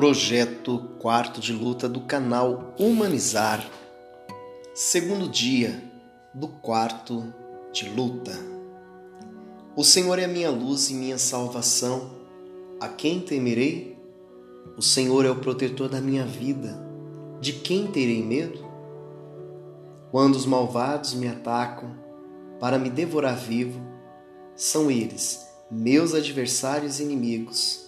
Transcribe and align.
Projeto 0.00 0.78
quarto 0.98 1.42
de 1.42 1.52
luta 1.52 1.86
do 1.86 2.00
canal 2.00 2.74
Humanizar. 2.78 3.62
Segundo 4.72 5.28
dia 5.28 5.84
do 6.32 6.48
quarto 6.48 7.22
de 7.70 7.86
luta. 7.90 8.32
O 9.76 9.84
Senhor 9.84 10.18
é 10.18 10.26
minha 10.26 10.48
luz 10.48 10.88
e 10.88 10.94
minha 10.94 11.18
salvação. 11.18 12.12
A 12.80 12.88
quem 12.88 13.20
temerei? 13.20 13.94
O 14.74 14.80
Senhor 14.80 15.26
é 15.26 15.30
o 15.30 15.36
protetor 15.36 15.90
da 15.90 16.00
minha 16.00 16.24
vida. 16.24 16.82
De 17.38 17.52
quem 17.52 17.86
terei 17.86 18.22
medo? 18.22 18.66
Quando 20.10 20.34
os 20.34 20.46
malvados 20.46 21.12
me 21.12 21.28
atacam 21.28 21.94
para 22.58 22.78
me 22.78 22.88
devorar 22.88 23.36
vivo, 23.36 23.78
são 24.56 24.90
eles, 24.90 25.46
meus 25.70 26.14
adversários 26.14 27.00
e 27.00 27.02
inimigos, 27.02 27.86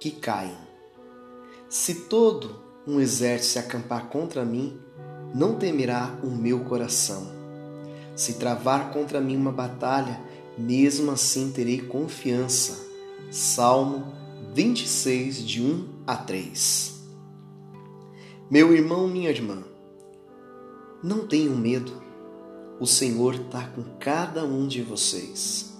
que 0.00 0.10
caem. 0.10 0.67
Se 1.68 1.94
todo 1.94 2.56
um 2.86 2.98
exército 2.98 3.52
se 3.52 3.58
acampar 3.58 4.08
contra 4.08 4.42
mim, 4.42 4.80
não 5.34 5.56
temerá 5.56 6.18
o 6.22 6.28
meu 6.28 6.60
coração. 6.60 7.30
Se 8.16 8.34
travar 8.34 8.90
contra 8.90 9.20
mim 9.20 9.36
uma 9.36 9.52
batalha, 9.52 10.18
mesmo 10.56 11.10
assim 11.10 11.52
terei 11.52 11.82
confiança. 11.82 12.86
Salmo 13.30 14.14
26, 14.54 15.46
de 15.46 15.62
1 15.62 15.88
a 16.06 16.16
3. 16.16 16.94
Meu 18.50 18.72
irmão, 18.72 19.06
minha 19.06 19.28
irmã, 19.28 19.62
não 21.02 21.26
tenham 21.26 21.54
medo. 21.54 21.92
O 22.80 22.86
Senhor 22.86 23.34
está 23.34 23.68
com 23.68 23.82
cada 24.00 24.42
um 24.42 24.66
de 24.66 24.80
vocês. 24.80 25.74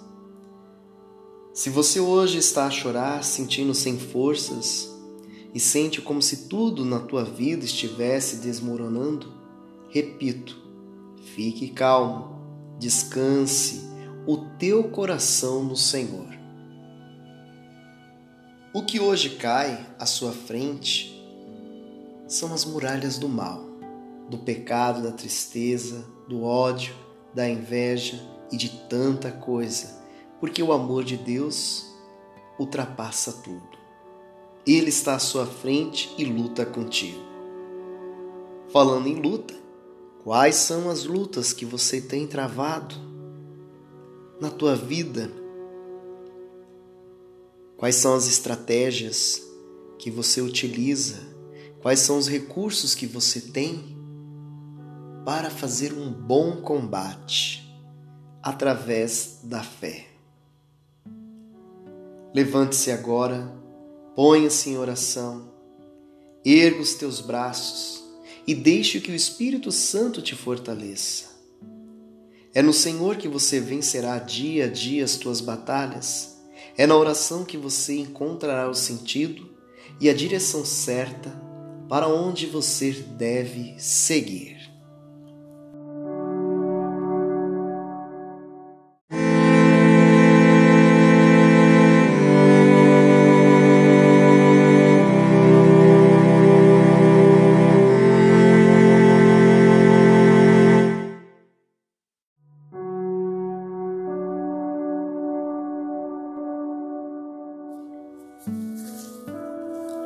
Se 1.55 1.71
você 1.71 1.99
hoje 1.99 2.37
está 2.37 2.67
a 2.67 2.71
chorar, 2.71 3.25
sentindo 3.25 3.75
sem 3.75 3.99
forças, 3.99 4.98
e 5.55 5.61
sente 5.61 6.01
como 6.01 6.21
se 6.21 6.49
tudo 6.49 6.85
na 6.85 7.01
tua 7.01 7.25
vida 7.25 7.65
estivesse 7.65 8.37
desmoronando, 8.37 9.33
repito, 9.89 10.57
fique 11.35 11.69
calmo, 11.69 12.39
descanse 12.79 13.89
o 14.27 14.37
teu 14.59 14.85
coração 14.85 15.65
no 15.65 15.77
Senhor. 15.77 16.27
O 18.75 18.83
que 18.83 19.01
hoje 19.01 19.31
cai 19.31 19.87
à 19.99 20.05
sua 20.05 20.33
frente 20.33 21.19
são 22.27 22.53
as 22.53 22.65
muralhas 22.67 23.19
do 23.19 23.29
mal, 23.29 23.65
do 24.29 24.39
pecado, 24.39 25.03
da 25.03 25.11
tristeza, 25.11 26.05
do 26.29 26.43
ódio, 26.43 26.95
da 27.35 27.49
inveja 27.49 28.23
e 28.53 28.57
de 28.57 28.69
tanta 28.89 29.33
coisa, 29.33 29.99
porque 30.39 30.63
o 30.63 30.73
amor 30.73 31.05
de 31.05 31.17
Deus 31.17 31.87
ultrapassa 32.59 33.33
tudo. 33.33 33.78
Ele 34.69 34.91
está 34.91 35.15
à 35.15 35.19
sua 35.19 35.47
frente 35.47 36.15
e 36.19 36.27
luta 36.27 36.67
contigo. 36.67 37.23
Falando 38.71 39.07
em 39.07 39.15
luta, 39.15 39.55
quais 40.23 40.57
são 40.57 40.91
as 40.91 41.05
lutas 41.05 41.55
que 41.55 41.65
você 41.65 42.03
tem 42.03 42.27
travado 42.27 42.95
na 44.39 44.51
tua 44.51 44.77
vida? 44.77 45.33
Quais 47.79 47.97
são 47.97 48.13
as 48.15 48.29
estratégias 48.29 49.43
que 49.99 50.11
você 50.11 50.43
utiliza? 50.43 51.17
Quais 51.81 52.01
são 52.01 52.19
os 52.19 52.29
recursos 52.29 52.95
que 52.95 53.07
você 53.07 53.41
tem 53.41 53.97
para 55.25 55.49
fazer 55.49 55.95
um 55.95 56.13
bom 56.13 56.61
combate 56.61 57.75
através 58.43 59.39
da 59.45 59.63
fé? 59.63 60.09
Levante-se 62.35 62.91
agora 62.91 63.57
Ponha-se 64.19 64.71
em 64.71 64.77
oração, 64.77 65.49
erga 66.45 66.81
os 66.81 66.95
teus 66.95 67.21
braços 67.21 68.03
e 68.49 68.53
deixe 68.53 69.01
que 69.01 69.13
o 69.13 69.15
Espírito 69.15 69.71
Santo 69.71 70.21
te 70.21 70.35
fortaleça. 70.35 71.27
É 72.53 72.61
no 72.61 72.73
Senhor 72.73 73.17
que 73.17 73.29
você 73.29 73.61
vencerá 73.61 74.19
dia 74.19 74.65
a 74.65 74.69
dia 74.69 75.05
as 75.05 75.15
tuas 75.15 75.41
batalhas. 75.41 76.37
É 76.77 76.85
na 76.85 76.97
oração 76.97 77.45
que 77.45 77.57
você 77.57 77.97
encontrará 77.97 78.69
o 78.69 78.75
sentido 78.75 79.57
e 80.01 80.11
a 80.11 80.13
direção 80.13 80.65
certa 80.65 81.31
para 81.89 82.09
onde 82.09 82.47
você 82.47 82.91
deve 82.91 83.77
seguir. 83.79 84.58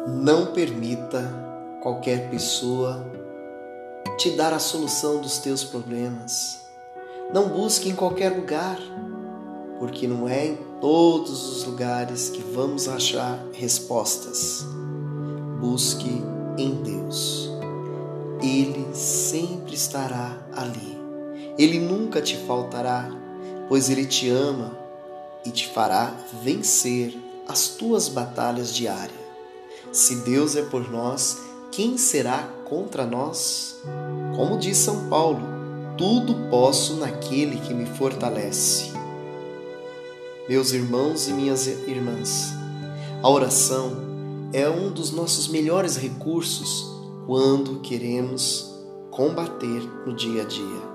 Não 0.06 0.46
permita 0.46 1.22
qualquer 1.80 2.28
pessoa 2.28 3.06
te 4.18 4.30
dar 4.30 4.52
a 4.52 4.58
solução 4.58 5.20
dos 5.20 5.38
teus 5.38 5.62
problemas. 5.62 6.60
Não 7.32 7.48
busque 7.48 7.88
em 7.88 7.94
qualquer 7.94 8.36
lugar, 8.36 8.78
porque 9.78 10.08
não 10.08 10.28
é 10.28 10.46
em 10.46 10.58
todos 10.80 11.56
os 11.56 11.64
lugares 11.64 12.30
que 12.30 12.42
vamos 12.42 12.88
achar 12.88 13.38
respostas. 13.52 14.66
Busque 15.60 16.20
em 16.58 16.82
Deus. 16.82 17.48
Ele 18.42 18.92
sempre 18.94 19.74
estará 19.74 20.36
ali. 20.52 20.98
Ele 21.56 21.78
nunca 21.78 22.20
te 22.20 22.36
faltará, 22.38 23.08
pois 23.68 23.88
Ele 23.88 24.04
te 24.04 24.28
ama 24.28 24.76
e 25.46 25.50
te 25.52 25.68
fará 25.68 26.12
vencer 26.42 27.16
as 27.46 27.68
tuas 27.68 28.08
batalhas 28.08 28.74
diárias. 28.74 29.21
Se 29.90 30.16
Deus 30.16 30.56
é 30.56 30.62
por 30.62 30.90
nós, 30.90 31.38
quem 31.70 31.98
será 31.98 32.48
contra 32.68 33.04
nós? 33.04 33.80
Como 34.36 34.58
diz 34.58 34.76
São 34.76 35.08
Paulo, 35.08 35.40
tudo 35.98 36.48
posso 36.50 36.96
naquele 36.96 37.58
que 37.60 37.74
me 37.74 37.86
fortalece. 37.86 38.92
Meus 40.48 40.72
irmãos 40.72 41.28
e 41.28 41.32
minhas 41.32 41.66
irmãs, 41.66 42.52
a 43.22 43.28
oração 43.28 43.92
é 44.52 44.68
um 44.68 44.90
dos 44.90 45.12
nossos 45.12 45.48
melhores 45.48 45.96
recursos 45.96 46.86
quando 47.26 47.80
queremos 47.80 48.74
combater 49.10 49.82
no 50.06 50.14
dia 50.14 50.42
a 50.42 50.44
dia. 50.44 50.92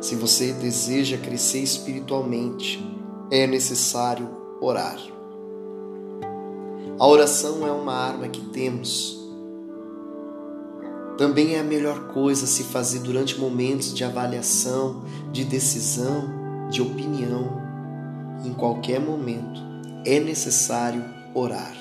Se 0.00 0.14
você 0.14 0.52
deseja 0.52 1.18
crescer 1.18 1.60
espiritualmente, 1.60 2.82
é 3.30 3.46
necessário 3.46 4.28
orar. 4.60 4.98
A 7.00 7.06
oração 7.06 7.64
é 7.64 7.70
uma 7.70 7.94
arma 7.94 8.26
que 8.26 8.40
temos. 8.40 9.16
Também 11.16 11.54
é 11.54 11.60
a 11.60 11.62
melhor 11.62 12.08
coisa 12.08 12.44
a 12.44 12.48
se 12.48 12.64
fazer 12.64 12.98
durante 12.98 13.38
momentos 13.38 13.94
de 13.94 14.02
avaliação, 14.02 15.04
de 15.30 15.44
decisão, 15.44 16.68
de 16.68 16.82
opinião. 16.82 17.62
Em 18.44 18.52
qualquer 18.52 18.98
momento 18.98 19.60
é 20.04 20.18
necessário 20.18 21.04
orar. 21.34 21.76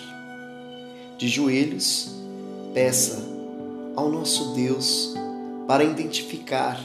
De 1.17 1.27
joelhos, 1.27 2.15
peça 2.75 3.17
ao 3.95 4.11
nosso 4.11 4.53
Deus 4.53 5.15
para 5.67 5.83
identificar 5.83 6.79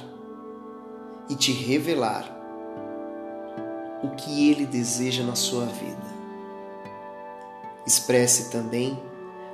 e 1.29 1.35
te 1.35 1.53
revelar 1.53 2.35
o 4.03 4.09
que 4.17 4.49
Ele 4.49 4.65
deseja 4.65 5.23
na 5.23 5.35
sua 5.35 5.67
vida. 5.67 6.12
Expresse 7.87 8.51
também 8.51 8.99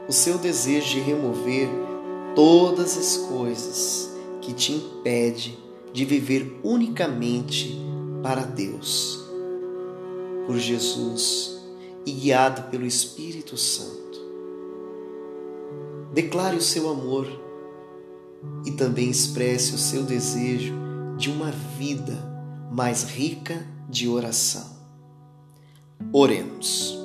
o 0.08 0.12
seu 0.12 0.38
desejo 0.38 0.88
de 0.88 1.00
remover 1.00 1.68
todas 2.34 2.96
as 2.96 3.16
coisas 3.16 4.10
que 4.40 4.52
te 4.52 4.72
impede 4.72 5.58
de 5.92 6.04
viver 6.04 6.60
unicamente 6.62 7.78
para 8.22 8.42
Deus, 8.42 9.24
por 10.46 10.56
Jesus 10.56 11.58
e 12.04 12.12
guiado 12.12 12.70
pelo 12.70 12.86
Espírito 12.86 13.56
Santo. 13.56 13.98
Declare 16.12 16.56
o 16.56 16.62
seu 16.62 16.88
amor 16.88 17.26
e 18.64 18.70
também 18.72 19.10
expresse 19.10 19.74
o 19.74 19.78
seu 19.78 20.02
desejo 20.04 20.74
de 21.16 21.30
uma 21.30 21.50
vida 21.50 22.16
mais 22.70 23.04
rica 23.04 23.66
de 23.88 24.08
oração. 24.08 24.66
Oremos. 26.12 26.97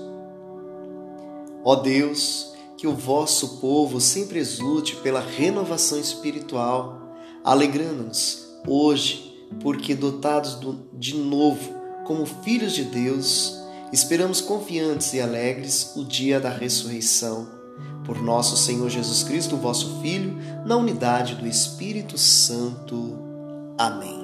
Ó 1.63 1.75
Deus, 1.75 2.53
que 2.77 2.87
o 2.87 2.93
vosso 2.93 3.59
povo 3.59 4.01
sempre 4.01 4.39
exulte 4.39 4.95
pela 4.97 5.21
renovação 5.21 5.99
espiritual, 5.99 7.15
alegrando-nos 7.43 8.45
hoje, 8.67 9.47
porque 9.61 9.95
dotados 9.95 10.57
de 10.93 11.15
novo 11.15 11.73
como 12.05 12.25
filhos 12.25 12.73
de 12.73 12.83
Deus, 12.83 13.57
esperamos 13.91 14.41
confiantes 14.41 15.13
e 15.13 15.21
alegres 15.21 15.93
o 15.95 16.03
dia 16.03 16.39
da 16.39 16.49
ressurreição, 16.49 17.47
Por 18.05 18.21
nosso 18.21 18.57
Senhor 18.57 18.89
Jesus 18.89 19.23
Cristo, 19.23 19.55
vosso 19.55 20.01
Filho, 20.01 20.37
na 20.65 20.75
unidade 20.75 21.35
do 21.35 21.47
Espírito 21.47 22.17
Santo. 22.17 23.17
Amém. 23.77 24.22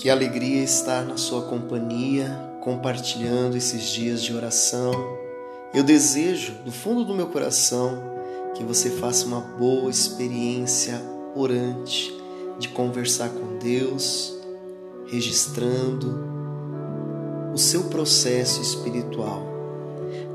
Que 0.00 0.08
alegria 0.08 0.62
estar 0.64 1.04
na 1.04 1.18
sua 1.18 1.42
companhia, 1.42 2.30
compartilhando 2.62 3.54
esses 3.54 3.82
dias 3.82 4.22
de 4.22 4.34
oração. 4.34 4.94
Eu 5.74 5.84
desejo, 5.84 6.54
do 6.64 6.72
fundo 6.72 7.04
do 7.04 7.14
meu 7.14 7.26
coração, 7.26 8.02
que 8.56 8.64
você 8.64 8.88
faça 8.88 9.26
uma 9.26 9.40
boa 9.40 9.90
experiência 9.90 11.02
orante, 11.36 12.18
de 12.58 12.70
conversar 12.70 13.28
com 13.28 13.58
Deus, 13.58 14.34
registrando 15.06 16.18
o 17.52 17.58
seu 17.58 17.84
processo 17.84 18.62
espiritual. 18.62 19.42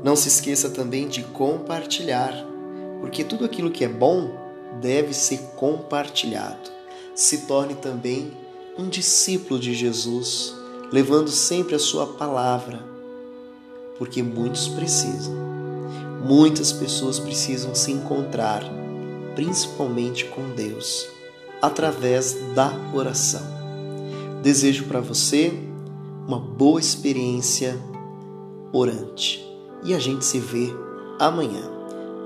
Não 0.04 0.14
se 0.14 0.28
esqueça 0.28 0.70
também 0.70 1.08
de 1.08 1.24
compartilhar, 1.24 2.32
porque 3.00 3.24
tudo 3.24 3.44
aquilo 3.44 3.72
que 3.72 3.84
é 3.84 3.88
bom 3.88 4.30
deve 4.80 5.12
ser 5.12 5.38
compartilhado. 5.56 6.70
Se 7.16 7.38
torne 7.48 7.74
também 7.74 8.45
um 8.78 8.88
discípulo 8.88 9.58
de 9.58 9.74
Jesus, 9.74 10.54
levando 10.92 11.30
sempre 11.30 11.74
a 11.74 11.78
sua 11.78 12.06
palavra, 12.06 12.84
porque 13.98 14.22
muitos 14.22 14.68
precisam. 14.68 15.34
Muitas 16.24 16.72
pessoas 16.72 17.18
precisam 17.18 17.74
se 17.74 17.92
encontrar, 17.92 18.62
principalmente 19.34 20.24
com 20.26 20.50
Deus, 20.54 21.08
através 21.62 22.36
da 22.54 22.72
oração. 22.92 23.42
Desejo 24.42 24.84
para 24.84 25.00
você 25.00 25.52
uma 26.26 26.38
boa 26.38 26.80
experiência 26.80 27.78
orante 28.72 29.46
e 29.84 29.94
a 29.94 29.98
gente 29.98 30.24
se 30.24 30.38
vê 30.38 30.74
amanhã. 31.18 31.70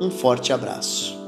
Um 0.00 0.10
forte 0.10 0.52
abraço. 0.52 1.19